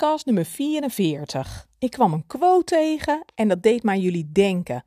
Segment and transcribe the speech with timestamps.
[0.00, 1.66] podcast nummer 44.
[1.78, 4.84] Ik kwam een quote tegen en dat deed mij jullie denken.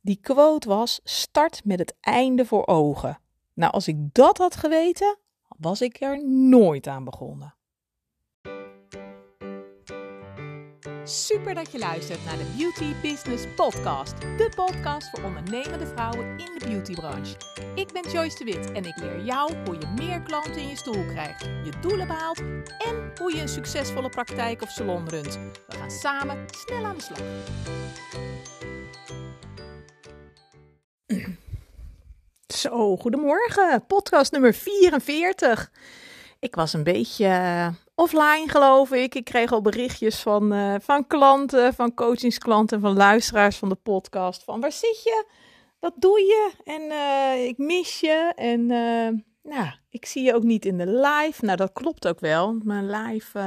[0.00, 3.18] Die quote was: Start met het einde voor ogen.
[3.54, 5.18] Nou, als ik dat had geweten,
[5.58, 7.54] was ik er nooit aan begonnen.
[11.08, 14.20] Super dat je luistert naar de Beauty Business Podcast.
[14.20, 17.36] De podcast voor ondernemende vrouwen in de beautybranche.
[17.74, 20.76] Ik ben Joyce de Wit en ik leer jou hoe je meer klanten in je
[20.76, 22.38] stoel krijgt, je doelen behaalt
[22.78, 25.38] en hoe je een succesvolle praktijk of salon runt.
[25.66, 27.20] We gaan samen snel aan de slag.
[32.46, 33.86] Zo, goedemorgen.
[33.86, 35.70] Podcast nummer 44.
[36.46, 39.14] Ik was een beetje eh, offline, geloof ik.
[39.14, 44.44] Ik kreeg al berichtjes van, uh, van klanten, van coachingsklanten, van luisteraars van de podcast.
[44.44, 45.26] Van waar zit je?
[45.80, 46.50] Wat doe je?
[46.64, 48.32] En uh, ik mis je.
[48.36, 48.66] En
[49.42, 51.44] nou, ik zie je ook niet in de live.
[51.44, 52.60] Nou, dat klopt ook wel.
[52.62, 53.38] Mijn live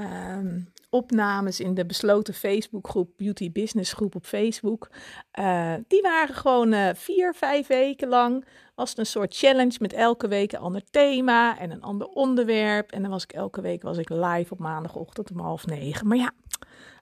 [0.00, 4.90] um, opnames in de besloten Facebookgroep, Beauty Business groep op Facebook.
[5.38, 8.44] Uh, die waren gewoon uh, vier, vijf weken lang.
[8.74, 12.90] Was het een soort challenge met elke week een ander thema en een ander onderwerp.
[12.90, 16.06] En dan was ik elke week was ik live op maandagochtend om half negen.
[16.06, 16.30] Maar ja,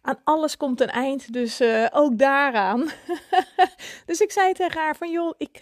[0.02, 2.90] aan alles komt een eind, dus uh, ook daaraan.
[4.06, 5.58] dus ik zei tegen haar van, joh, ik,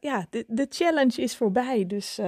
[0.00, 1.86] ja, de, de, challenge is voorbij.
[1.86, 2.18] Dus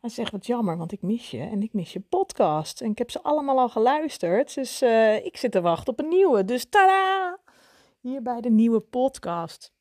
[0.00, 2.80] hij zegt, wat jammer, want ik mis je en ik mis je podcast.
[2.80, 6.08] En ik heb ze allemaal al geluisterd, dus uh, ik zit te wachten op een
[6.08, 6.44] nieuwe.
[6.44, 7.38] Dus tada!
[8.00, 9.72] Hier bij de nieuwe podcast.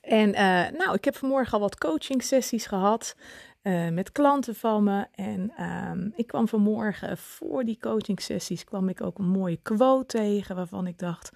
[0.00, 3.16] En uh, nou, ik heb vanmorgen al wat coaching sessies gehad
[3.62, 5.06] uh, met klanten van me.
[5.12, 10.18] En um, ik kwam vanmorgen voor die coaching sessies kwam ik ook een mooie quote
[10.18, 11.30] tegen waarvan ik dacht...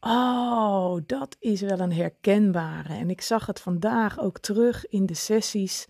[0.00, 2.94] Oh, dat is wel een herkenbare.
[2.94, 5.86] En ik zag het vandaag ook terug in de sessies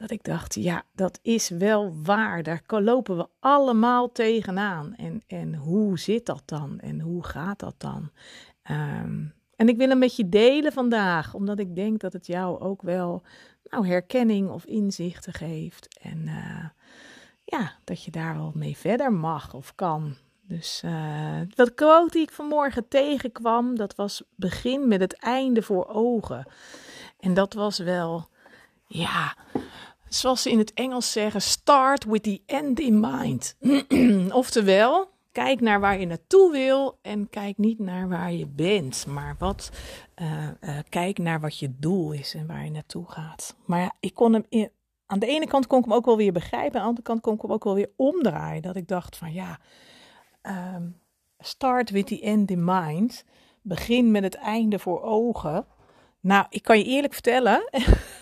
[0.00, 2.42] dat ik dacht, ja, dat is wel waar.
[2.42, 4.94] Daar lopen we allemaal tegenaan.
[4.94, 6.78] En, en hoe zit dat dan?
[6.78, 8.10] En hoe gaat dat dan?
[8.70, 12.82] Um, en ik wil een beetje delen vandaag, omdat ik denk dat het jou ook
[12.82, 13.22] wel
[13.64, 15.98] nou, herkenning of inzichten geeft.
[16.02, 16.64] En uh,
[17.44, 20.14] ja, dat je daar wel mee verder mag of kan.
[20.42, 25.86] Dus uh, dat quote die ik vanmorgen tegenkwam, dat was begin met het einde voor
[25.86, 26.46] ogen.
[27.18, 28.28] En dat was wel,
[28.86, 29.36] ja,
[30.14, 33.56] zoals ze in het Engels zeggen, start with the end in mind.
[34.32, 39.36] Oftewel, kijk naar waar je naartoe wil en kijk niet naar waar je bent, maar
[39.38, 39.70] wat,
[40.22, 43.56] uh, uh, kijk naar wat je doel is en waar je naartoe gaat.
[43.64, 44.70] Maar ik kon hem in,
[45.06, 47.20] aan de ene kant kon ik hem ook wel weer begrijpen, aan de andere kant
[47.20, 48.62] kon ik hem ook wel weer omdraaien.
[48.62, 49.58] Dat ik dacht van ja,
[50.76, 51.00] um,
[51.38, 53.24] start with the end in mind.
[53.62, 55.66] Begin met het einde voor ogen.
[56.20, 57.68] Nou, ik kan je eerlijk vertellen.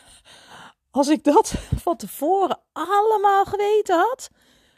[0.98, 1.48] Als ik dat
[1.84, 4.31] van tevoren allemaal geweten had,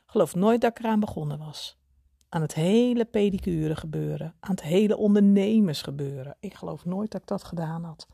[0.06, 1.78] geloof nooit dat ik eraan begonnen was.
[2.28, 6.36] Aan het hele pedicure gebeuren, aan het hele ondernemers gebeuren.
[6.40, 8.06] Ik geloof nooit dat ik dat gedaan had.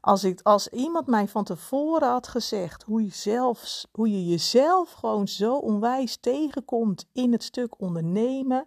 [0.00, 4.92] Als, ik, als iemand mij van tevoren had gezegd hoe je, zelf, hoe je jezelf
[4.92, 8.66] gewoon zo onwijs tegenkomt in het stuk ondernemen,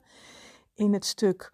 [0.74, 1.52] in het stuk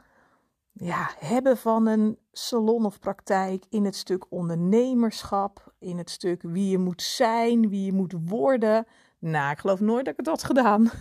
[0.72, 6.70] ja, hebben van een salon of praktijk, in het stuk ondernemerschap, in het stuk wie
[6.70, 8.86] je moet zijn, wie je moet worden.
[9.20, 10.92] Nou, ik geloof nooit dat ik het had gedaan.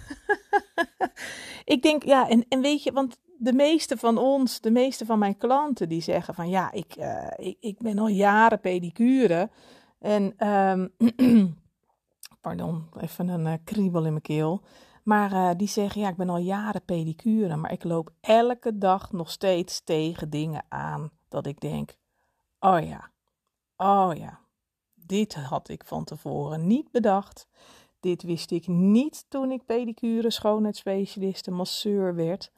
[1.75, 5.19] ik denk, ja, en, en weet je, want de meeste van ons, de meeste van
[5.19, 9.51] mijn klanten, die zeggen van ja, ik, uh, ik, ik ben al jaren pedicure.
[9.99, 10.93] En, um,
[12.41, 14.63] pardon, even een uh, kriebel in mijn keel.
[15.03, 19.13] Maar uh, die zeggen, ja, ik ben al jaren pedicure, maar ik loop elke dag
[19.13, 21.97] nog steeds tegen dingen aan dat ik denk,
[22.61, 23.11] oh ja,
[23.77, 24.41] oh ja,
[24.95, 27.49] dit had ik van tevoren niet bedacht.
[28.01, 32.53] Dit wist ik niet toen ik pedicure, schoonheidsspecialist, masseur werd.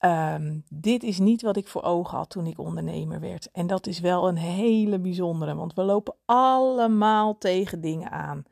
[0.00, 3.50] Um, dit is niet wat ik voor ogen had toen ik ondernemer werd.
[3.50, 8.44] En dat is wel een hele bijzondere, want we lopen allemaal tegen dingen aan.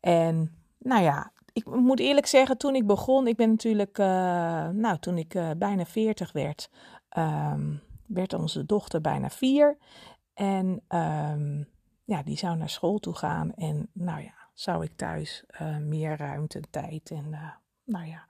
[0.00, 4.06] En nou ja, ik moet eerlijk zeggen, toen ik begon, ik ben natuurlijk, uh,
[4.68, 6.70] nou, toen ik uh, bijna 40 werd,
[7.18, 9.78] um, werd onze dochter bijna vier.
[10.34, 11.68] En um,
[12.04, 13.54] ja, die zou naar school toe gaan.
[13.54, 18.26] En nou ja, zou ik thuis uh, meer ruimte, tijd en nou ja,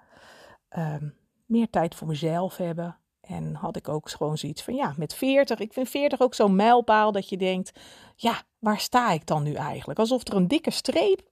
[0.95, 1.15] um,
[1.47, 2.99] meer tijd voor mezelf hebben.
[3.21, 5.59] En had ik ook gewoon zoiets van, ja, met 40.
[5.59, 7.81] Ik vind 40 ook zo'n mijlpaal dat je denkt,
[8.17, 9.99] ja, waar sta ik dan nu eigenlijk?
[9.99, 11.29] Alsof er een dikke streep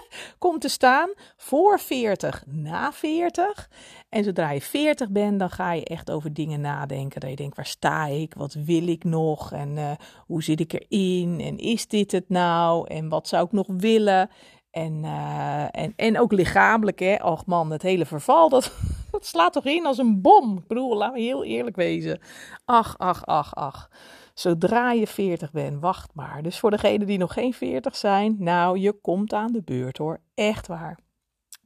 [0.38, 3.68] komt te staan voor 40, na 40.
[4.08, 7.20] En zodra je 40 bent, dan ga je echt over dingen nadenken.
[7.20, 8.34] Dat je denkt, waar sta ik?
[8.34, 9.52] Wat wil ik nog?
[9.52, 9.90] En uh,
[10.26, 11.40] hoe zit ik erin?
[11.40, 12.88] En is dit het nou?
[12.88, 14.30] En wat zou ik nog willen?
[14.70, 17.14] En, uh, en, en ook lichamelijk, hè.
[17.14, 18.72] Och man, het hele verval, dat,
[19.10, 20.58] dat slaat toch in als een bom.
[20.58, 22.20] Ik bedoel, laten we heel eerlijk wezen.
[22.64, 23.90] Ach, ach, ach, ach.
[24.34, 26.42] Zodra je 40 bent, wacht maar.
[26.42, 30.20] Dus voor degenen die nog geen 40 zijn, nou, je komt aan de beurt hoor.
[30.34, 30.98] Echt waar.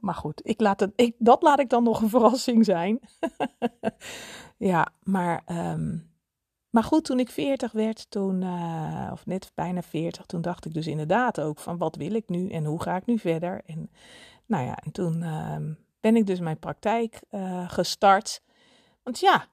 [0.01, 3.01] Maar goed, ik laat het, ik, dat laat ik dan nog een verrassing zijn.
[4.73, 6.11] ja, maar, um,
[6.71, 10.75] maar goed, toen ik 40 werd, toen, uh, of net bijna 40, toen dacht ik
[10.75, 13.63] dus inderdaad ook van wat wil ik nu en hoe ga ik nu verder?
[13.67, 13.91] En
[14.47, 15.57] nou ja, en toen uh,
[16.01, 18.43] ben ik dus mijn praktijk uh, gestart.
[19.03, 19.47] Want ja,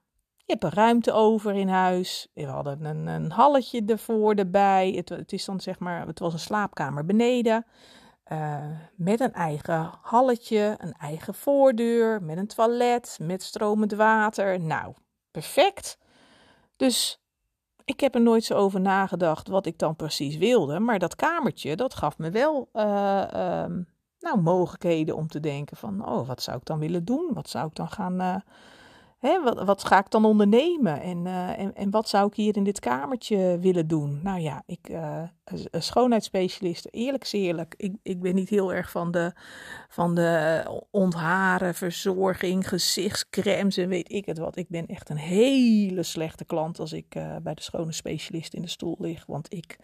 [0.45, 2.27] je hebt een ruimte over in huis.
[2.33, 4.91] We hadden een, een halletje ervoor erbij.
[4.91, 7.65] Het, het, is dan zeg maar, het was een slaapkamer beneden.
[8.31, 8.57] Uh,
[8.95, 14.59] met een eigen halletje, een eigen voordeur, met een toilet, met stromend water.
[14.59, 14.93] Nou,
[15.31, 15.97] perfect.
[16.75, 17.23] Dus
[17.85, 20.79] ik heb er nooit zo over nagedacht wat ik dan precies wilde.
[20.79, 22.83] Maar dat kamertje, dat gaf me wel uh,
[23.33, 23.65] uh,
[24.19, 26.07] nou, mogelijkheden om te denken van...
[26.07, 27.29] oh, wat zou ik dan willen doen?
[27.33, 28.35] Wat zou ik dan gaan eh,
[29.23, 31.01] Hè, wat, wat, ga ik dan ondernemen?
[31.01, 34.19] En, uh, en, en, wat zou ik hier in dit kamertje willen doen?
[34.23, 37.73] Nou ja, ik, uh, een schoonheidsspecialist, eerlijk is eerlijk.
[37.77, 39.33] Ik, ik ben niet heel erg van de,
[39.89, 44.57] van de ontharen, verzorging, gezichtscremes en weet ik het wat.
[44.57, 48.61] Ik ben echt een hele slechte klant als ik uh, bij de schone specialist in
[48.61, 49.25] de stoel lig.
[49.25, 49.77] Want ik,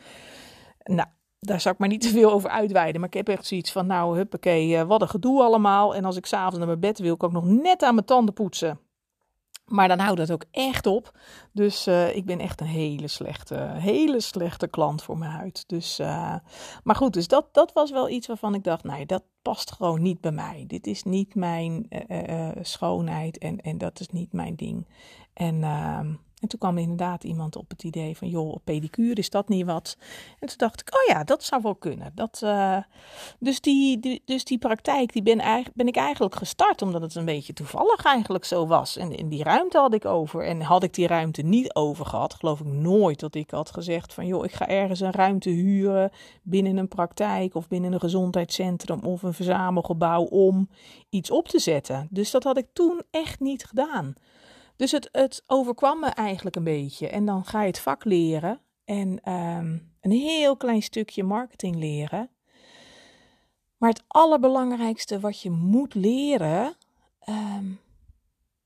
[0.83, 1.07] nou,
[1.39, 3.01] daar zal ik maar niet te veel over uitweiden.
[3.01, 5.95] Maar ik heb echt zoiets van, nou, huppakee, wat een gedoe allemaal.
[5.95, 8.33] En als ik s'avonds naar mijn bed wil, kan ik nog net aan mijn tanden
[8.33, 8.79] poetsen.
[9.69, 11.17] Maar dan houdt dat ook echt op.
[11.51, 15.63] Dus uh, ik ben echt een hele slechte, hele slechte klant voor mijn huid.
[15.67, 16.35] Dus, uh,
[16.83, 20.01] maar goed, dus dat, dat was wel iets waarvan ik dacht, nee, dat past gewoon
[20.01, 20.63] niet bij mij.
[20.67, 24.87] Dit is niet mijn uh, schoonheid en, en dat is niet mijn ding.
[25.33, 29.49] En ehm, en toen kwam inderdaad iemand op het idee van, joh, pedicure, is dat
[29.49, 29.97] niet wat?
[30.39, 32.11] En toen dacht ik, oh ja, dat zou wel kunnen.
[32.15, 32.77] Dat, uh,
[33.39, 37.53] dus, die, dus die praktijk, die ben, ben ik eigenlijk gestart, omdat het een beetje
[37.53, 38.97] toevallig eigenlijk zo was.
[38.97, 40.45] En, en die ruimte had ik over.
[40.45, 44.13] En had ik die ruimte niet over gehad, geloof ik nooit dat ik had gezegd
[44.13, 46.11] van, joh, ik ga ergens een ruimte huren
[46.41, 50.69] binnen een praktijk of binnen een gezondheidscentrum of een verzamelgebouw om
[51.09, 52.07] iets op te zetten.
[52.09, 54.15] Dus dat had ik toen echt niet gedaan.
[54.79, 57.07] Dus het, het overkwam me eigenlijk een beetje.
[57.07, 62.29] En dan ga je het vak leren en um, een heel klein stukje marketing leren.
[63.77, 66.75] Maar het allerbelangrijkste wat je moet leren,
[67.29, 67.79] um,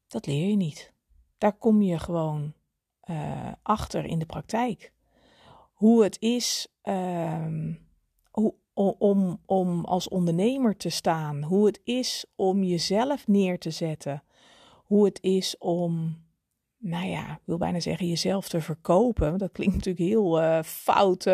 [0.07, 0.91] dat leer je niet.
[1.37, 2.53] Daar kom je gewoon
[3.09, 4.93] uh, achter in de praktijk.
[5.73, 7.87] Hoe het is um,
[8.31, 8.53] hoe,
[8.97, 11.43] om, om als ondernemer te staan.
[11.43, 14.23] Hoe het is om jezelf neer te zetten
[14.93, 16.17] hoe het is om,
[16.77, 19.37] nou ja, ik wil bijna zeggen jezelf te verkopen.
[19.37, 21.33] Dat klinkt natuurlijk heel uh, fout, uh,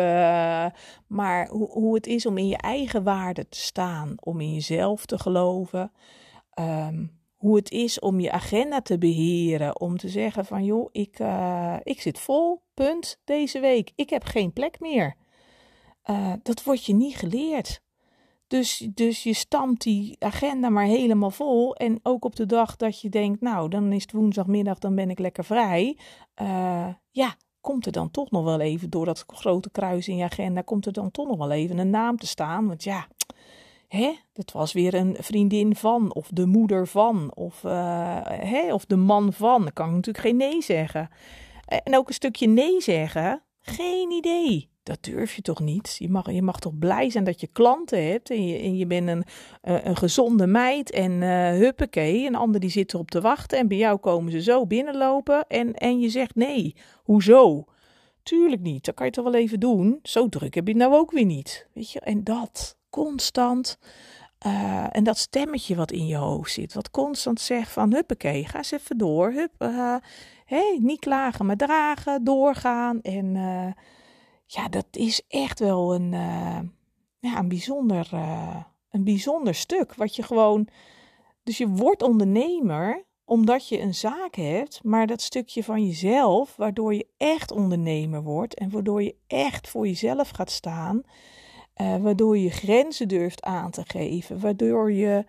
[1.06, 5.06] maar hoe, hoe het is om in je eigen waarde te staan, om in jezelf
[5.06, 5.92] te geloven.
[6.60, 11.18] Um, hoe het is om je agenda te beheren, om te zeggen van joh, ik,
[11.18, 13.92] uh, ik zit vol, punt, deze week.
[13.94, 15.14] Ik heb geen plek meer.
[16.42, 17.82] dat wordt je niet geleerd.
[18.50, 21.76] Dus, dus je stamt die agenda maar helemaal vol.
[21.76, 25.10] En ook op de dag dat je denkt, nou, dan is het woensdagmiddag, dan ben
[25.10, 25.98] ik lekker vrij.
[26.42, 30.24] Uh, ja, komt er dan toch nog wel even, door dat grote kruis in je
[30.24, 32.66] agenda, komt er dan toch nog wel even een naam te staan.
[32.66, 33.06] Want ja,
[33.88, 38.84] hè, dat was weer een vriendin van, of de moeder van, of, uh, hè, of
[38.84, 39.62] de man van.
[39.62, 41.08] Dan kan ik natuurlijk geen nee zeggen.
[41.66, 45.96] En ook een stukje nee zeggen, geen idee dat durf je toch niet?
[45.98, 48.86] Je mag, je mag toch blij zijn dat je klanten hebt en je, en je
[48.86, 49.24] bent een,
[49.64, 53.68] uh, een gezonde meid en uh, huppakee, een ander die zit erop te wachten en
[53.68, 56.74] bij jou komen ze zo binnenlopen en, en je zegt nee.
[57.02, 57.64] Hoezo?
[58.22, 59.98] Tuurlijk niet, dat kan je toch wel even doen.
[60.02, 61.66] Zo druk heb je nou ook weer niet.
[61.72, 63.78] Weet je, en dat constant.
[64.46, 68.56] Uh, en dat stemmetje wat in je hoofd zit, wat constant zegt van huppakee, ga
[68.56, 69.32] eens even door.
[69.32, 69.96] Hup, uh,
[70.78, 73.00] niet klagen, maar dragen, doorgaan.
[73.02, 73.36] En
[74.52, 76.60] ja, dat is echt wel een, uh,
[77.18, 78.56] ja, een, bijzonder, uh,
[78.90, 79.94] een bijzonder stuk.
[79.94, 80.68] Wat je gewoon.
[81.42, 86.94] Dus je wordt ondernemer omdat je een zaak hebt, maar dat stukje van jezelf, waardoor
[86.94, 91.02] je echt ondernemer wordt en waardoor je echt voor jezelf gaat staan,
[91.80, 95.24] uh, waardoor je grenzen durft aan te geven, waardoor je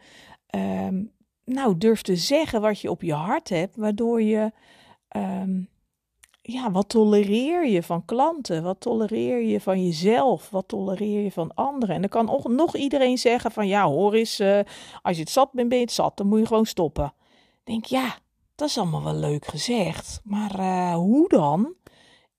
[0.55, 1.11] um,
[1.45, 4.51] nou durft te zeggen wat je op je hart hebt, waardoor je
[5.15, 5.69] um,
[6.51, 8.63] ja, wat tolereer je van klanten?
[8.63, 10.50] Wat tolereer je van jezelf?
[10.50, 11.96] Wat tolereer je van anderen?
[11.96, 14.60] En dan kan nog iedereen zeggen van ja, hoor eens, uh,
[15.01, 17.13] als je het zat bent, ben je het zat, dan moet je gewoon stoppen.
[17.63, 18.15] denk ja,
[18.55, 21.75] dat is allemaal wel leuk gezegd, maar uh, hoe dan?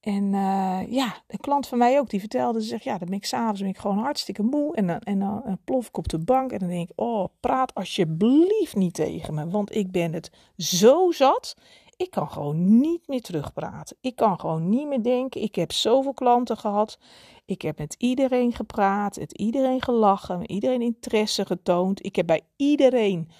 [0.02, 3.16] en uh, ja, een klant van mij ook, die vertelde, ze zegt, ja, dan ben
[3.16, 4.75] ik s'avonds ben ik gewoon hartstikke moe.
[4.76, 7.75] En dan, en dan plof ik op de bank en dan denk ik, oh, praat
[7.75, 9.49] alsjeblieft niet tegen me.
[9.49, 11.57] Want ik ben het zo zat,
[12.02, 13.97] ik kan gewoon niet meer terugpraten.
[14.00, 15.42] Ik kan gewoon niet meer denken.
[15.42, 16.99] Ik heb zoveel klanten gehad.
[17.44, 22.04] Ik heb met iedereen gepraat, met iedereen gelachen, met iedereen interesse getoond.
[22.04, 23.30] Ik heb bij iedereen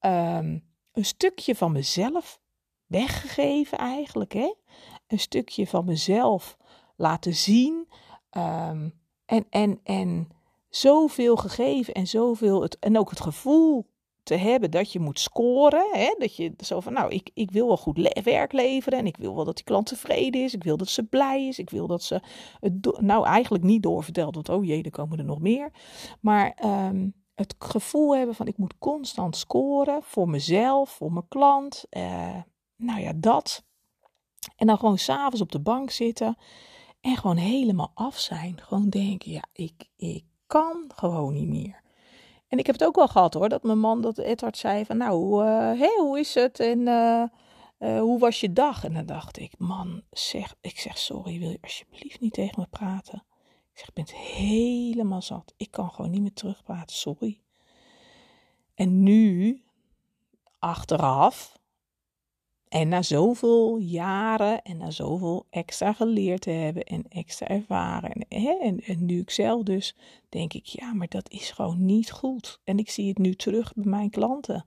[0.00, 2.40] um, een stukje van mezelf
[2.86, 4.54] weggegeven eigenlijk, hè?
[5.06, 6.56] een stukje van mezelf
[6.96, 7.88] laten zien.
[8.30, 10.28] Um, en, en, en
[10.68, 12.62] zoveel gegeven en zoveel.
[12.62, 13.90] Het, en ook het gevoel
[14.22, 15.88] te hebben dat je moet scoren.
[15.92, 16.14] Hè?
[16.18, 18.98] Dat je zo van, nou, ik, ik wil wel goed werk leveren.
[18.98, 20.54] En ik wil wel dat die klant tevreden is.
[20.54, 21.58] Ik wil dat ze blij is.
[21.58, 22.20] Ik wil dat ze
[22.60, 24.34] het nou eigenlijk niet doorvertelt.
[24.34, 25.72] Want oh jee, er komen er nog meer.
[26.20, 30.02] Maar um, het gevoel hebben van, ik moet constant scoren.
[30.02, 31.84] Voor mezelf, voor mijn klant.
[31.90, 32.36] Uh,
[32.76, 33.64] nou ja, dat.
[34.56, 36.36] En dan gewoon s'avonds op de bank zitten
[37.00, 38.60] en gewoon helemaal af zijn.
[38.60, 41.81] Gewoon denken, ja, ik, ik kan gewoon niet meer.
[42.52, 44.96] En ik heb het ook wel gehad hoor, dat mijn man, dat Edward zei van,
[44.96, 47.22] nou, uh, hoe is het en uh,
[47.78, 48.84] uh, hoe was je dag?
[48.84, 52.66] En dan dacht ik, man, zeg, ik zeg sorry, wil je alsjeblieft niet tegen me
[52.70, 53.24] praten?
[53.72, 55.54] Ik zeg, ik ben helemaal zat.
[55.56, 57.40] Ik kan gewoon niet meer terugpraten, sorry.
[58.74, 59.62] En nu,
[60.58, 61.58] achteraf,
[62.72, 68.26] en na zoveel jaren en na zoveel extra geleerd te hebben en extra ervaren.
[68.28, 69.96] En, en, nu ik zelf dus
[70.28, 72.60] denk ik, ja, maar dat is gewoon niet goed.
[72.64, 74.64] En ik zie het nu terug bij mijn klanten.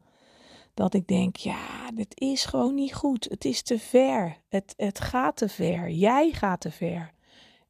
[0.74, 3.28] Dat ik denk, ja, dit is gewoon niet goed.
[3.30, 4.38] Het is te ver.
[4.50, 5.90] Het, het gaat te ver.
[5.90, 7.14] Jij gaat te ver.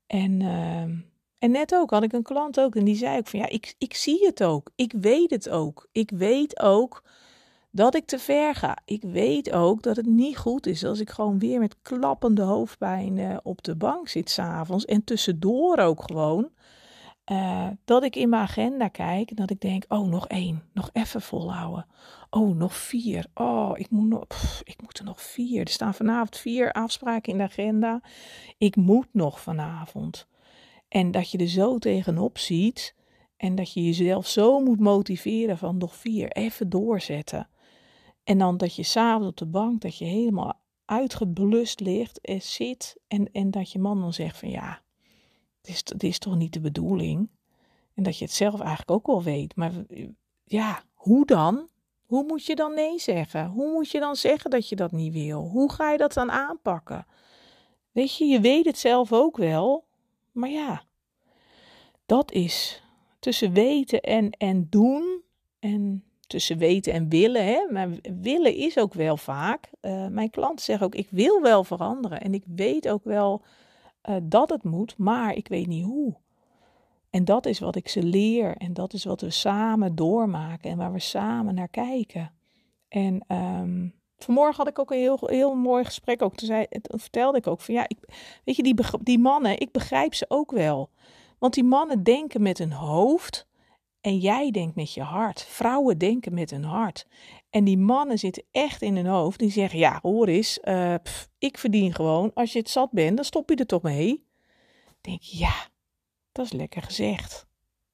[0.07, 0.81] En, uh,
[1.39, 2.75] en net ook had ik een klant ook.
[2.75, 4.71] En die zei ook van, ja, ik, ik zie het ook.
[4.75, 5.87] Ik weet het ook.
[5.91, 7.03] Ik weet ook
[7.75, 8.77] dat ik te ver ga.
[8.85, 13.17] Ik weet ook dat het niet goed is als ik gewoon weer met klappende hoofdpijn
[13.17, 14.85] uh, op de bank zit s'avonds.
[14.85, 16.49] En tussendoor ook gewoon.
[17.31, 20.89] Uh, dat ik in mijn agenda kijk en dat ik denk: oh, nog één, nog
[20.93, 21.85] even volhouden.
[22.29, 23.25] Oh, nog vier.
[23.33, 24.27] Oh, ik moet, nog,
[24.63, 25.61] ik moet er nog vier.
[25.61, 28.01] Er staan vanavond vier afspraken in de agenda.
[28.57, 30.27] Ik moet nog vanavond.
[30.87, 32.95] En dat je er zo tegenop ziet
[33.37, 37.49] en dat je jezelf zo moet motiveren van nog vier, even doorzetten.
[38.25, 42.97] En dan dat je s'avonds op de bank, dat je helemaal uitgeblust ligt en zit.
[43.07, 44.81] En, en dat je man dan zegt van ja,
[45.61, 47.29] dit is, dit is toch niet de bedoeling.
[47.93, 49.55] En dat je het zelf eigenlijk ook wel weet.
[49.55, 49.71] Maar
[50.43, 51.67] ja, hoe dan?
[52.05, 53.47] Hoe moet je dan nee zeggen?
[53.47, 55.41] Hoe moet je dan zeggen dat je dat niet wil?
[55.41, 57.05] Hoe ga je dat dan aanpakken?
[57.91, 59.85] Weet je, je weet het zelf ook wel.
[60.31, 60.83] Maar ja,
[62.05, 62.83] dat is
[63.19, 65.21] tussen weten en, en doen.
[65.59, 67.45] En tussen weten en willen.
[67.45, 67.67] Hè?
[67.71, 67.89] Maar
[68.21, 69.69] willen is ook wel vaak.
[69.81, 72.21] Uh, mijn klanten zeggen ook: ik wil wel veranderen.
[72.21, 73.41] En ik weet ook wel
[74.09, 76.15] uh, dat het moet, maar ik weet niet hoe.
[77.09, 78.55] En dat is wat ik ze leer.
[78.57, 82.31] En dat is wat we samen doormaken en waar we samen naar kijken.
[82.87, 86.21] En um, vanmorgen had ik ook een heel, heel mooi gesprek.
[86.21, 87.97] Ook toen vertelde ik ook van ja, ik,
[88.43, 90.89] weet je, die, die mannen, ik begrijp ze ook wel.
[91.39, 93.47] Want die mannen denken met hun hoofd.
[94.05, 95.43] En jij denkt met je hart.
[95.43, 97.07] Vrouwen denken met hun hart.
[97.49, 99.39] En die mannen zitten echt in hun hoofd.
[99.39, 100.95] Die zeggen: Ja, hoor eens, uh,
[101.37, 102.31] ik verdien gewoon.
[102.33, 104.25] Als je het zat bent, dan stop je er toch mee.
[105.01, 105.67] Denk ja,
[106.31, 107.45] dat is lekker gezegd.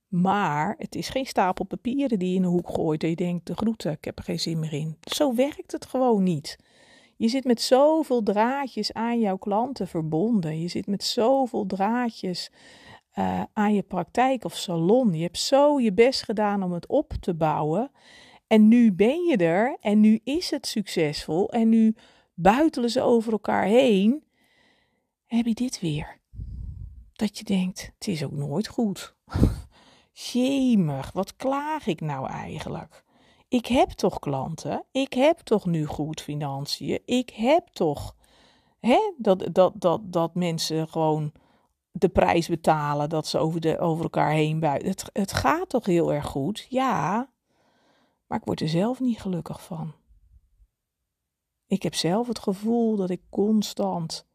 [0.07, 3.45] Maar het is geen stapel papieren die je in de hoek gooit en je denkt:
[3.45, 4.97] de groeten, ik heb er geen zin meer in.
[5.01, 6.57] Zo werkt het gewoon niet.
[7.15, 10.61] Je zit met zoveel draadjes aan jouw klanten verbonden.
[10.61, 12.51] Je zit met zoveel draadjes
[13.15, 15.13] uh, aan je praktijk of salon.
[15.13, 17.91] Je hebt zo je best gedaan om het op te bouwen.
[18.47, 21.51] En nu ben je er en nu is het succesvol.
[21.51, 21.95] En nu
[22.33, 24.23] buitelen ze over elkaar heen.
[25.25, 26.19] Heb je dit weer?
[27.13, 29.15] Dat je denkt, het is ook nooit goed.
[30.11, 33.03] Jemig, wat klaag ik nou eigenlijk?
[33.47, 34.85] Ik heb toch klanten?
[34.91, 37.01] Ik heb toch nu goed financiën?
[37.05, 38.15] Ik heb toch
[38.79, 41.31] hè, dat, dat, dat, dat mensen gewoon
[41.91, 44.89] de prijs betalen dat ze over, de, over elkaar heen buiten.
[44.89, 47.29] Het, het gaat toch heel erg goed, ja,
[48.27, 49.93] maar ik word er zelf niet gelukkig van.
[51.65, 54.27] Ik heb zelf het gevoel dat ik constant,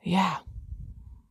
[0.00, 0.42] ja,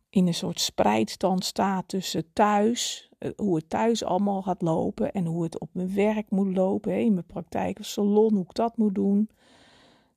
[0.10, 5.26] in een soort spreidstand sta tussen thuis, eh, hoe het thuis allemaal gaat lopen en
[5.26, 8.78] hoe het op mijn werk moet lopen, in mijn praktijk of salon, hoe ik dat
[8.78, 9.30] moet doen.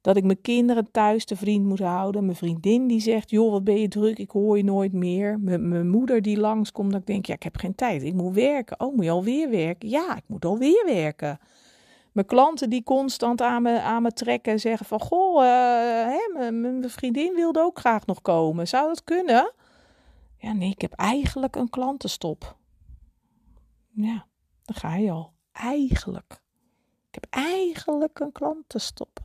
[0.05, 2.25] Dat ik mijn kinderen thuis te vriend moet houden.
[2.25, 5.41] Mijn vriendin die zegt, joh, wat ben je druk, ik hoor je nooit meer.
[5.41, 8.81] mijn moeder die langskomt, dat ik denk, ja, ik heb geen tijd, ik moet werken.
[8.81, 9.89] Oh, moet je alweer werken?
[9.89, 11.39] Ja, ik moet alweer werken.
[12.13, 15.01] Mijn klanten die constant aan me, aan me trekken en zeggen van...
[15.01, 18.69] Goh, hè, mijn vriendin wilde ook graag nog komen.
[18.69, 19.53] Zou dat kunnen?
[20.37, 22.57] Ja, nee, ik heb eigenlijk een klantenstop.
[23.91, 24.27] Ja,
[24.65, 25.33] dan ga je al.
[25.53, 26.43] Eigenlijk.
[27.15, 29.21] Ik heb eigenlijk een klantenstop.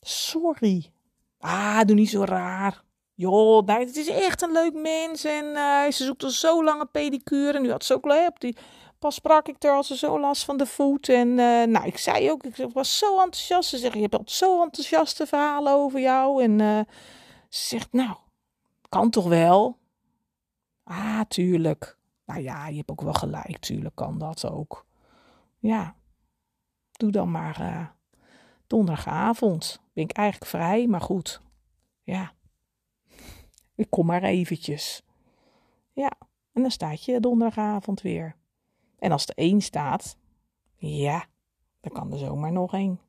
[0.00, 0.92] Sorry.
[1.38, 2.82] Ah, doe niet zo raar.
[3.14, 5.24] Joh, nou, het is echt een leuk mens.
[5.24, 7.52] En uh, ze zoekt al zo lange pedicure.
[7.52, 8.56] En nu had ze ook op die.
[8.98, 11.08] Pas sprak ik er als ze zo last van de voet.
[11.08, 13.68] En uh, nou, ik zei ook, ik was zo enthousiast.
[13.68, 16.42] Ze zegt, je hebt zo enthousiaste verhalen over jou.
[16.42, 16.80] En uh,
[17.48, 18.16] ze zegt, nou,
[18.88, 19.78] kan toch wel?
[20.84, 21.96] Ah, tuurlijk.
[22.26, 23.58] Nou ja, je hebt ook wel gelijk.
[23.58, 24.86] Tuurlijk kan dat ook.
[25.58, 25.96] Ja,
[26.98, 27.86] doe dan maar uh,
[28.66, 29.80] donderdagavond.
[29.92, 31.40] Ben ik eigenlijk vrij, maar goed.
[32.02, 32.32] Ja,
[33.74, 35.02] ik kom maar eventjes.
[35.92, 36.12] Ja,
[36.52, 38.36] en dan staat je donderdagavond weer.
[38.98, 40.16] En als er één staat,
[40.76, 41.24] ja,
[41.80, 43.00] dan kan er zomaar nog één.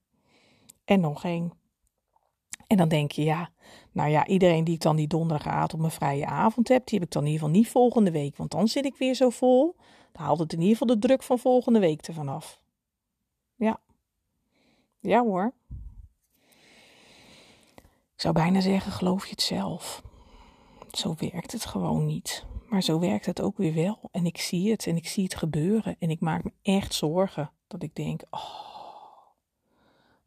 [0.86, 1.54] En nog één.
[2.68, 3.50] En dan denk je, ja,
[3.92, 7.08] nou ja, iedereen die ik dan die donderdagavond op mijn vrije avond heb, die heb
[7.08, 8.38] ik dan in ieder geval niet volgende week.
[8.38, 9.76] Want dan zit ik weer zo vol.
[10.12, 12.62] Dan haalt het in ieder geval de druk van volgende week ervan af.
[13.60, 13.80] Ja.
[15.00, 15.54] Ja hoor.
[18.16, 20.02] Ik zou bijna zeggen, geloof je het zelf?
[20.92, 22.46] Zo werkt het gewoon niet.
[22.70, 24.00] Maar zo werkt het ook weer wel.
[24.12, 25.96] En ik zie het en ik zie het gebeuren.
[26.00, 27.52] En ik maak me echt zorgen.
[27.68, 28.70] Dat ik denk, oh,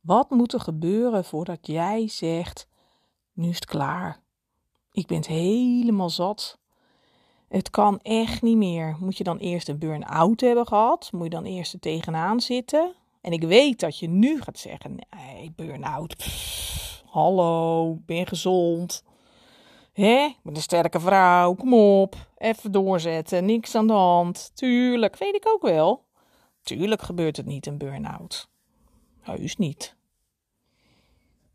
[0.01, 2.69] wat moet er gebeuren voordat jij zegt,
[3.33, 4.21] nu is het klaar.
[4.93, 6.59] Ik ben het helemaal zat.
[7.49, 8.97] Het kan echt niet meer.
[9.01, 11.13] Moet je dan eerst een burn-out hebben gehad?
[11.13, 12.95] Moet je dan eerst er tegenaan zitten?
[13.23, 16.27] En ik weet dat je nu gaat zeggen: nee, burn-out.
[17.07, 19.05] Hallo, ben gezond.
[19.93, 20.25] Hè?
[20.25, 21.55] Ik ben een sterke vrouw.
[21.55, 22.17] Kom op.
[22.39, 23.45] Even doorzetten.
[23.45, 24.51] Niks aan de hand.
[24.55, 26.05] Tuurlijk, weet ik ook wel.
[26.63, 28.49] Tuurlijk gebeurt het niet een burn-out.
[29.21, 29.97] Heus niet.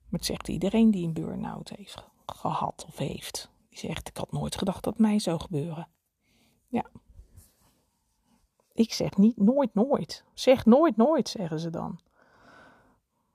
[0.10, 3.50] Maar het zegt iedereen die een burn-out heeft gehad of heeft.
[3.70, 5.88] Die zegt: Ik had nooit gedacht dat mij zou gebeuren.
[6.68, 6.86] Ja.
[8.78, 10.24] Ik zeg niet nooit, nooit.
[10.34, 12.00] Zeg nooit, nooit, zeggen ze dan.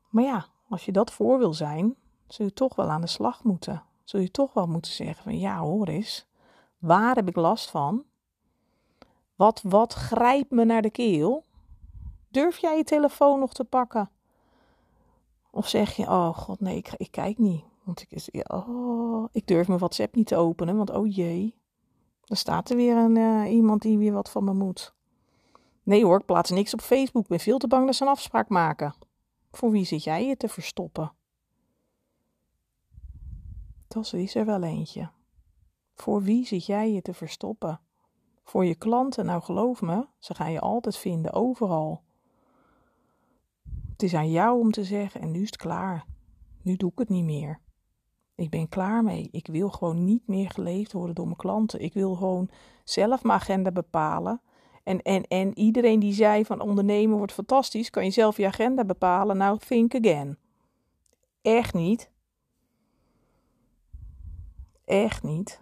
[0.08, 1.94] Maar ja, als je dat voor wil zijn,
[2.26, 3.82] zul je toch wel aan de slag moeten.
[4.04, 6.26] Zul je toch wel moeten zeggen van ja, hoor eens.
[6.78, 8.04] Waar heb ik last van?
[9.34, 11.44] Wat, wat grijpt me naar de keel?
[12.28, 14.10] Durf jij je telefoon nog te pakken?
[15.50, 17.64] Of zeg je, oh god, nee, ik, kijk niet.
[17.82, 21.54] Want ik, oh, ik durf mijn WhatsApp niet te openen, want oh jee.
[22.24, 24.94] Dan staat er weer een, uh, iemand die weer wat van me moet.
[25.82, 27.22] Nee hoor, ik plaats niks op Facebook.
[27.22, 28.94] Ik ben veel te bang dat ze een afspraak maken.
[29.50, 31.12] Voor wie zit jij je te verstoppen?
[33.88, 35.10] Dat is er wel eentje.
[35.94, 37.80] Voor wie zit jij je te verstoppen?
[38.44, 42.02] Voor je klanten, nou geloof me, ze gaan je altijd vinden, overal.
[43.90, 46.06] Het is aan jou om te zeggen: en nu is het klaar.
[46.62, 47.60] Nu doe ik het niet meer.
[48.34, 49.28] Ik ben klaar mee.
[49.30, 51.80] Ik wil gewoon niet meer geleefd worden door mijn klanten.
[51.80, 52.50] Ik wil gewoon
[52.84, 54.40] zelf mijn agenda bepalen.
[54.82, 58.84] En, en, en iedereen die zei van ondernemen wordt fantastisch, kan je zelf je agenda
[58.84, 59.36] bepalen.
[59.36, 60.38] Nou, think again.
[61.42, 62.10] Echt niet.
[64.84, 65.60] Echt niet.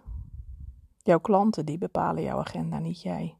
[0.97, 3.35] Jouw klanten die bepalen jouw agenda, niet jij.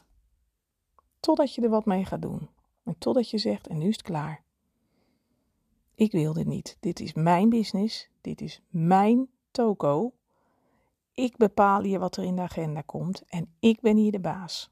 [1.19, 2.49] Totdat je er wat mee gaat doen.
[2.83, 4.43] En totdat je zegt, en nu is het klaar.
[5.95, 6.77] Ik wil dit niet.
[6.79, 8.09] Dit is mijn business.
[8.21, 10.13] Dit is mijn toko.
[11.13, 13.23] Ik bepaal hier wat er in de agenda komt.
[13.27, 14.71] En ik ben hier de baas.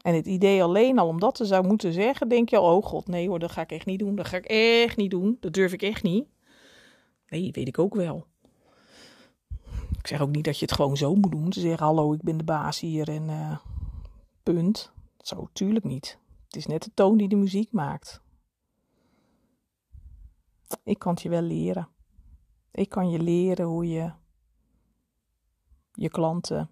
[0.00, 2.84] En het idee alleen al om dat te zou moeten zeggen, denk je al, oh
[2.84, 4.14] god, nee hoor, dat ga ik echt niet doen.
[4.14, 5.36] Dat ga ik echt niet doen.
[5.40, 6.26] Dat durf ik echt niet.
[7.28, 8.26] Nee, weet ik ook wel.
[9.98, 11.52] Ik zeg ook niet dat je het gewoon zo moet doen.
[11.52, 13.58] Ze zeggen, hallo, ik ben de baas hier en uh,
[14.42, 14.92] punt.
[15.18, 16.18] Zo, tuurlijk niet.
[16.44, 18.20] Het is net de toon die de muziek maakt.
[20.84, 21.88] Ik kan het je wel leren.
[22.72, 24.12] Ik kan je leren hoe je
[25.92, 26.70] je klanten,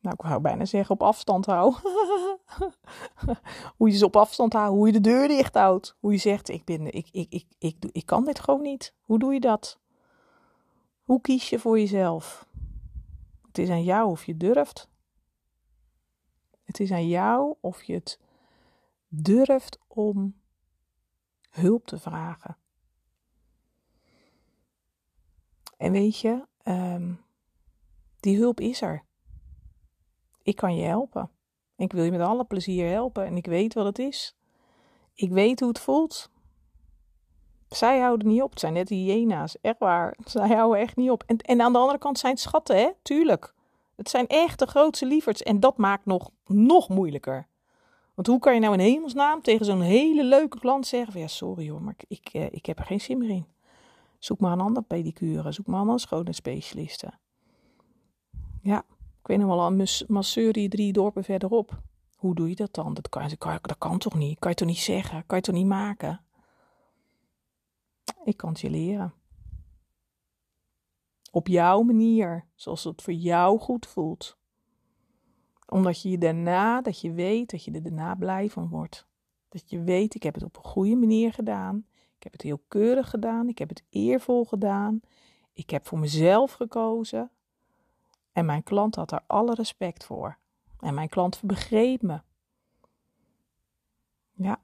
[0.00, 1.80] nou ik wou bijna zeggen op afstand houdt.
[3.76, 5.96] hoe je ze op afstand houdt, hoe je de deur dicht houdt.
[6.00, 8.94] Hoe je zegt, ik, ben, ik, ik, ik, ik, ik, kan dit gewoon niet.
[9.00, 9.78] Hoe doe je dat?
[11.02, 12.46] Hoe kies je voor jezelf?
[13.46, 14.88] Het is aan jou of je durft.
[16.64, 18.20] Het is aan jou of je het
[19.08, 20.34] durft om
[21.50, 22.56] hulp te vragen.
[25.76, 27.20] En weet je, um,
[28.20, 29.04] die hulp is er.
[30.42, 31.30] Ik kan je helpen.
[31.80, 34.36] Ik wil je met alle plezier helpen en ik weet wat het is.
[35.14, 36.30] Ik weet hoe het voelt.
[37.68, 38.50] Zij houden niet op.
[38.50, 39.60] Het zijn net hyena's.
[39.60, 40.16] Echt waar.
[40.24, 41.22] Zij houden echt niet op.
[41.26, 42.90] En, en aan de andere kant zijn het schatten, hè?
[43.02, 43.54] Tuurlijk.
[43.96, 45.42] Het zijn echt de grootste lieverds.
[45.42, 47.46] En dat maakt nog, nog moeilijker.
[48.14, 51.70] Want hoe kan je nou in hemelsnaam tegen zo'n hele leuke klant zeggen ja, sorry
[51.70, 53.46] hoor, maar ik, ik, ik heb er geen zin meer in.
[54.18, 57.12] Zoek maar een ander pedicure, zoek maar een andere schoonheidsspecialiste.
[58.62, 58.84] Ja,
[59.30, 61.82] weet nog wel een masseur drie dorpen verderop.
[62.16, 62.94] Hoe doe je dat dan?
[62.94, 63.30] Dat kan,
[63.78, 64.38] kan toch niet?
[64.38, 65.26] Kan je toch niet zeggen?
[65.26, 66.20] Kan je toch niet maken?
[68.24, 69.14] Ik kan het je leren.
[71.30, 74.36] Op jouw manier, zoals het voor jou goed voelt.
[75.66, 79.06] Omdat je je daarna, dat je weet dat je er daarna blij van wordt.
[79.48, 81.86] Dat je weet, ik heb het op een goede manier gedaan.
[82.16, 83.48] Ik heb het heel keurig gedaan.
[83.48, 85.00] Ik heb het eervol gedaan.
[85.52, 87.30] Ik heb voor mezelf gekozen.
[88.32, 90.38] En mijn klant had daar alle respect voor.
[90.80, 92.20] En mijn klant begreep me.
[94.32, 94.60] Ja.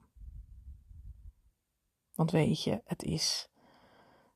[2.15, 3.49] Want weet je, het is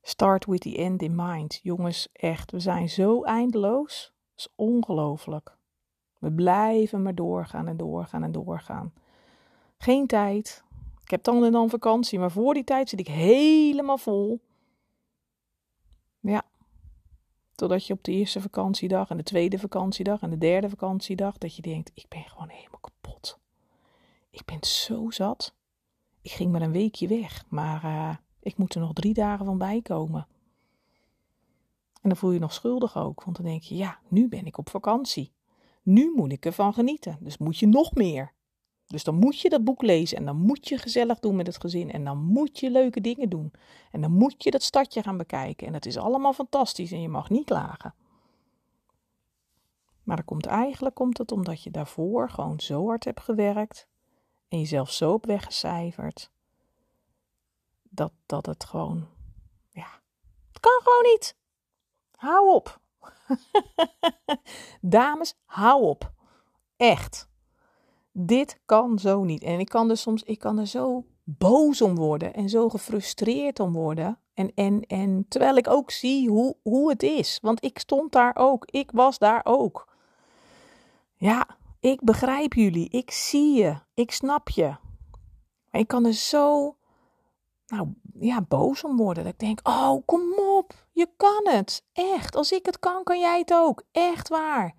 [0.03, 1.61] start with the end in mind.
[1.63, 4.13] Jongens, echt, we zijn zo eindeloos.
[4.35, 5.57] Dat is ongelooflijk.
[6.19, 8.93] We blijven maar doorgaan en doorgaan en doorgaan.
[9.79, 10.65] Geen tijd.
[11.03, 14.41] Ik heb dan en dan vakantie, maar voor die tijd zit ik helemaal vol.
[16.21, 16.43] Ja.
[17.61, 21.57] Totdat je op de eerste vakantiedag en de tweede vakantiedag en de derde vakantiedag, dat
[21.57, 23.39] je denkt, ik ben gewoon helemaal kapot.
[24.31, 25.55] Ik ben zo zat.
[26.23, 29.59] Ik ging maar een weekje weg, maar uh, ik moet er nog drie dagen van
[29.59, 30.27] bijkomen.
[32.03, 34.47] En dan voel je je nog schuldig ook, want dan denk je, ja, nu ben
[34.47, 35.33] ik op vakantie.
[35.83, 38.33] Nu moet ik ervan genieten, dus moet je nog meer.
[38.91, 41.61] Dus dan moet je dat boek lezen en dan moet je gezellig doen met het
[41.61, 43.53] gezin en dan moet je leuke dingen doen.
[43.91, 47.09] En dan moet je dat stadje gaan bekijken en dat is allemaal fantastisch en je
[47.09, 47.95] mag niet klagen.
[50.03, 53.87] Maar dat komt eigenlijk komt het omdat je daarvoor gewoon zo hard hebt gewerkt
[54.49, 56.31] en jezelf zo op weggecijferd
[57.83, 59.09] dat, dat het gewoon,
[59.71, 60.01] ja,
[60.49, 61.37] het kan gewoon niet.
[62.15, 62.81] Hou op.
[64.81, 66.13] Dames, hou op.
[66.77, 67.30] Echt.
[68.13, 69.43] Dit kan zo niet.
[69.43, 73.61] En ik kan er soms, ik kan er zo boos om worden en zo gefrustreerd
[73.61, 74.19] om worden.
[74.35, 77.39] En, en, en terwijl ik ook zie hoe, hoe het is.
[77.43, 78.65] Want ik stond daar ook.
[78.71, 79.89] Ik was daar ook.
[81.17, 81.47] Ja,
[81.81, 82.89] ik begrijp jullie.
[82.89, 83.77] Ik zie je.
[83.95, 84.75] Ik snap je.
[85.71, 86.77] Maar ik kan er zo,
[87.67, 89.25] nou ja, boos om worden.
[89.25, 90.87] Dat ik denk, oh, kom op.
[90.93, 91.85] Je kan het.
[91.93, 92.37] Echt.
[92.37, 93.83] Als ik het kan, kan jij het ook.
[93.93, 94.75] Echt waar.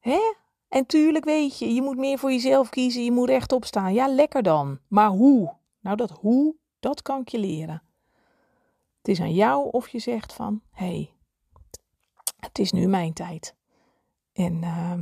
[0.00, 0.34] Hè?
[0.74, 3.94] En tuurlijk weet je, je moet meer voor jezelf kiezen, je moet rechtop staan.
[3.94, 4.78] Ja, lekker dan.
[4.88, 5.56] Maar hoe?
[5.80, 7.82] Nou, dat hoe, dat kan ik je leren.
[8.98, 11.14] Het is aan jou of je zegt van, hé, hey,
[12.36, 13.56] het is nu mijn tijd.
[14.32, 15.00] En uh,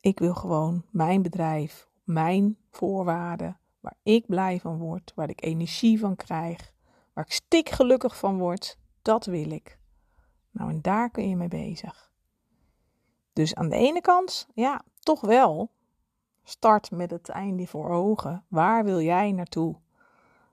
[0.00, 5.98] ik wil gewoon mijn bedrijf, mijn voorwaarden, waar ik blij van word, waar ik energie
[5.98, 6.72] van krijg,
[7.12, 9.78] waar ik stik gelukkig van word, dat wil ik.
[10.50, 12.13] Nou, en daar kun je mee bezig.
[13.34, 15.70] Dus aan de ene kant, ja, toch wel.
[16.44, 18.44] Start met het einde voor ogen.
[18.48, 19.76] Waar wil jij naartoe?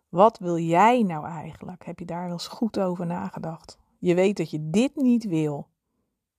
[0.10, 1.86] Wat wil jij nou eigenlijk?
[1.86, 3.78] Heb je daar wel eens goed over nagedacht?
[4.00, 5.68] Je weet dat je dit niet wil.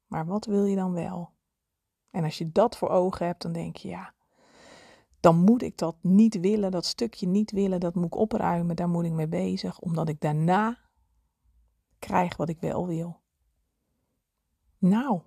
[0.07, 1.31] Maar wat wil je dan wel?
[2.11, 4.13] En als je dat voor ogen hebt, dan denk je ja,
[5.21, 8.89] dan moet ik dat niet willen, dat stukje niet willen, dat moet ik opruimen, daar
[8.89, 10.79] moet ik mee bezig, omdat ik daarna
[11.99, 13.21] krijg wat ik wel wil.
[14.79, 15.21] Nou,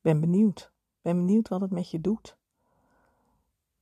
[0.00, 0.70] ben benieuwd.
[1.02, 2.36] Ben benieuwd wat het met je doet.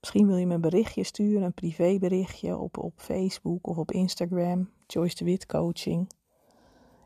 [0.00, 4.70] Misschien wil je me een berichtje sturen, een privéberichtje op, op Facebook of op Instagram.
[4.86, 6.10] Joyce de Wit Coaching.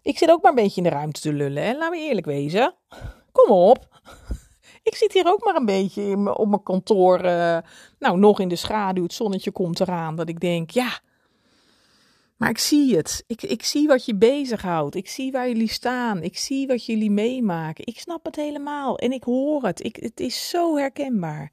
[0.03, 1.73] Ik zit ook maar een beetje in de ruimte te lullen, hè?
[1.73, 2.75] laten we eerlijk wezen.
[3.33, 3.89] Kom op.
[4.83, 7.25] Ik zit hier ook maar een beetje op mijn kantoor.
[7.25, 7.59] Uh,
[7.99, 9.03] nou, nog in de schaduw.
[9.03, 10.17] Het zonnetje komt eraan.
[10.17, 11.01] Dat ik denk, ja,
[12.43, 13.25] maar ik zie het.
[13.27, 14.95] Ik, ik zie wat je bezighoudt.
[14.95, 16.23] Ik zie waar jullie staan.
[16.23, 17.87] Ik zie wat jullie meemaken.
[17.87, 18.99] Ik snap het helemaal.
[18.99, 19.85] En ik hoor het.
[19.85, 21.53] Ik, het is zo herkenbaar.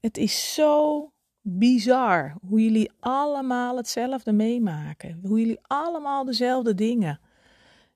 [0.00, 5.20] Het is zo bizar hoe jullie allemaal hetzelfde meemaken.
[5.22, 7.20] Hoe jullie allemaal dezelfde dingen.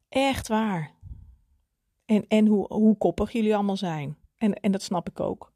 [0.09, 0.95] Echt waar.
[2.05, 4.17] En, en hoe, hoe koppig jullie allemaal zijn.
[4.37, 5.53] En, en dat snap ik ook.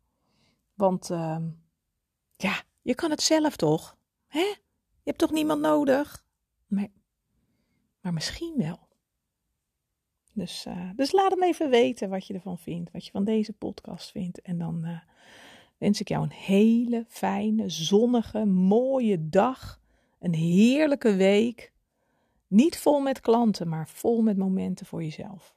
[0.74, 1.36] Want uh,
[2.36, 3.96] ja, je kan het zelf toch?
[4.26, 4.40] Hè?
[5.02, 6.28] Je hebt toch niemand nodig?
[6.70, 8.88] Maar, misschien wel.
[10.32, 13.52] Dus, uh, dus laat hem even weten wat je ervan vindt, wat je van deze
[13.52, 14.40] podcast vindt.
[14.40, 15.00] En dan uh,
[15.78, 19.80] wens ik jou een hele fijne, zonnige, mooie dag.
[20.18, 21.72] Een heerlijke week.
[22.46, 25.56] Niet vol met klanten, maar vol met momenten voor jezelf.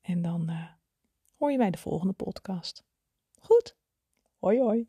[0.00, 0.66] En dan uh,
[1.36, 2.84] hoor je bij de volgende podcast.
[3.38, 3.76] Goed?
[4.38, 4.88] Hoi hoi.